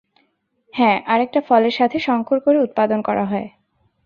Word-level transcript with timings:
হ্যাঁ, 0.73 0.97
আরেকটা 1.05 1.39
ফলের 1.41 1.71
সাথে 1.71 1.97
সংকর 1.99 2.37
করে 2.39 2.57
উৎপাদন 2.59 2.99
করা 3.01 3.25
হয়। 3.25 3.47